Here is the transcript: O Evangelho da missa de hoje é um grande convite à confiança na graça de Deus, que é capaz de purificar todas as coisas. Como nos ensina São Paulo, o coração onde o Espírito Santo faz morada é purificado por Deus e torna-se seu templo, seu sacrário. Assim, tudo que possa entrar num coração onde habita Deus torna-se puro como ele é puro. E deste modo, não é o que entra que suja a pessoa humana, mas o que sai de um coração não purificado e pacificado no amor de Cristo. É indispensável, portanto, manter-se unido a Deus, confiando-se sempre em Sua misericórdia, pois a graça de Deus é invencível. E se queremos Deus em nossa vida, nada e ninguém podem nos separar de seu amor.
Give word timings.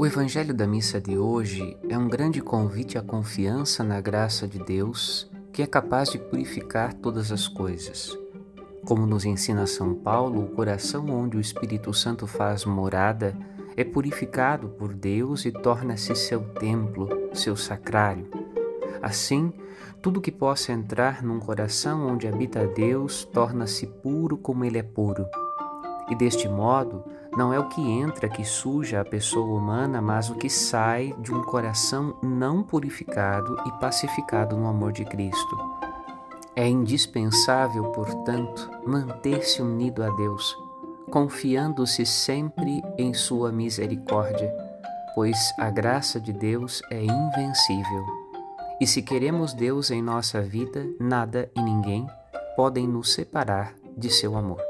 O 0.00 0.06
Evangelho 0.06 0.54
da 0.54 0.66
missa 0.66 0.98
de 0.98 1.18
hoje 1.18 1.76
é 1.86 1.98
um 1.98 2.08
grande 2.08 2.40
convite 2.40 2.96
à 2.96 3.02
confiança 3.02 3.84
na 3.84 4.00
graça 4.00 4.48
de 4.48 4.58
Deus, 4.58 5.30
que 5.52 5.60
é 5.60 5.66
capaz 5.66 6.08
de 6.08 6.18
purificar 6.18 6.94
todas 6.94 7.30
as 7.30 7.46
coisas. 7.46 8.18
Como 8.86 9.04
nos 9.04 9.26
ensina 9.26 9.66
São 9.66 9.94
Paulo, 9.94 10.42
o 10.42 10.48
coração 10.52 11.04
onde 11.10 11.36
o 11.36 11.40
Espírito 11.40 11.92
Santo 11.92 12.26
faz 12.26 12.64
morada 12.64 13.36
é 13.76 13.84
purificado 13.84 14.70
por 14.70 14.94
Deus 14.94 15.44
e 15.44 15.52
torna-se 15.52 16.14
seu 16.16 16.44
templo, 16.54 17.06
seu 17.34 17.54
sacrário. 17.54 18.26
Assim, 19.02 19.52
tudo 20.00 20.22
que 20.22 20.32
possa 20.32 20.72
entrar 20.72 21.22
num 21.22 21.38
coração 21.38 22.06
onde 22.06 22.26
habita 22.26 22.66
Deus 22.66 23.24
torna-se 23.26 23.86
puro 23.86 24.38
como 24.38 24.64
ele 24.64 24.78
é 24.78 24.82
puro. 24.82 25.26
E 26.10 26.14
deste 26.16 26.48
modo, 26.48 27.04
não 27.36 27.52
é 27.52 27.58
o 27.58 27.68
que 27.68 27.80
entra 27.80 28.28
que 28.28 28.44
suja 28.44 29.00
a 29.00 29.04
pessoa 29.04 29.56
humana, 29.56 30.02
mas 30.02 30.28
o 30.28 30.34
que 30.34 30.50
sai 30.50 31.14
de 31.20 31.32
um 31.32 31.42
coração 31.42 32.16
não 32.20 32.62
purificado 32.62 33.56
e 33.66 33.70
pacificado 33.80 34.56
no 34.56 34.66
amor 34.66 34.92
de 34.92 35.04
Cristo. 35.04 35.56
É 36.56 36.66
indispensável, 36.66 37.84
portanto, 37.92 38.68
manter-se 38.84 39.62
unido 39.62 40.02
a 40.02 40.10
Deus, 40.10 40.56
confiando-se 41.10 42.04
sempre 42.04 42.82
em 42.98 43.14
Sua 43.14 43.52
misericórdia, 43.52 44.52
pois 45.14 45.38
a 45.58 45.70
graça 45.70 46.20
de 46.20 46.32
Deus 46.32 46.82
é 46.90 47.02
invencível. 47.02 48.04
E 48.80 48.86
se 48.86 49.02
queremos 49.02 49.54
Deus 49.54 49.90
em 49.90 50.02
nossa 50.02 50.42
vida, 50.42 50.84
nada 50.98 51.48
e 51.56 51.62
ninguém 51.62 52.06
podem 52.56 52.88
nos 52.88 53.12
separar 53.12 53.74
de 53.96 54.10
seu 54.10 54.36
amor. 54.36 54.69